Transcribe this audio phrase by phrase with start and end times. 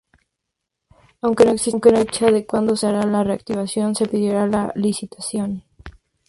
[1.21, 5.63] Aunque no existe fecha de cuando se hará la re-activación, se pedirá la licitación.